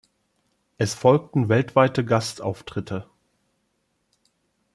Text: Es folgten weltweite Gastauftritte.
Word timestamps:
Es 0.79 0.95
folgten 0.95 1.47
weltweite 1.47 2.03
Gastauftritte. 2.03 3.05